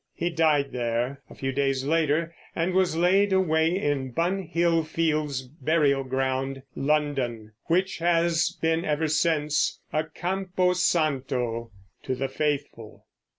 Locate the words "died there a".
0.31-1.35